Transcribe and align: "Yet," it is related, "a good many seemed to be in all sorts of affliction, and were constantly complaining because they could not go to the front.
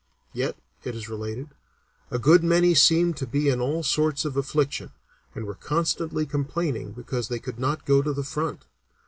"Yet," 0.33 0.57
it 0.83 0.95
is 0.95 1.07
related, 1.09 1.49
"a 2.09 2.17
good 2.17 2.43
many 2.43 2.73
seemed 2.73 3.17
to 3.17 3.27
be 3.27 3.49
in 3.49 3.61
all 3.61 3.83
sorts 3.83 4.25
of 4.25 4.35
affliction, 4.35 4.89
and 5.35 5.45
were 5.45 5.53
constantly 5.53 6.25
complaining 6.25 6.91
because 6.93 7.27
they 7.27 7.37
could 7.37 7.59
not 7.59 7.85
go 7.85 8.01
to 8.01 8.11
the 8.11 8.23
front. 8.23 8.65